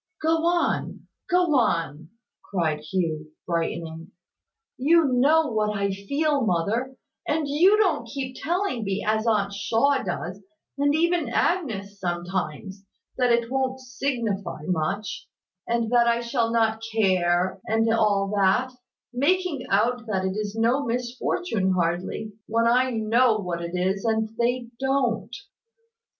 "Go 0.19 0.47
on! 0.47 1.01
Go 1.29 1.53
on!" 1.59 2.09
cried 2.49 2.79
Hugh, 2.79 3.33
brightening. 3.45 4.09
"You 4.79 5.05
know 5.05 5.51
what 5.51 5.77
I 5.77 5.91
feel, 5.91 6.41
mother; 6.43 6.95
and 7.27 7.47
you 7.47 7.77
don't 7.77 8.07
keep 8.07 8.37
telling 8.41 8.83
me, 8.83 9.05
as 9.07 9.27
Aunt 9.27 9.53
Shaw 9.53 10.01
does 10.01 10.41
(and 10.75 10.95
even 10.95 11.29
Agnes 11.29 11.99
sometimes), 11.99 12.83
that 13.17 13.31
it 13.31 13.51
wont 13.51 13.79
signify 13.79 14.61
much, 14.65 15.27
and 15.67 15.91
that 15.91 16.07
I 16.07 16.21
shall 16.21 16.51
not 16.51 16.81
care, 16.95 17.61
and 17.67 17.87
all 17.93 18.33
that; 18.35 18.71
making 19.13 19.67
out 19.69 20.07
that 20.07 20.25
it 20.25 20.35
is 20.35 20.55
no 20.55 20.83
misfortune 20.83 21.73
hardly, 21.73 22.33
when 22.47 22.65
I 22.67 22.89
know 22.89 23.37
what 23.37 23.61
it 23.61 23.75
is, 23.75 24.03
and 24.03 24.35
they 24.39 24.67
don't." 24.79 25.31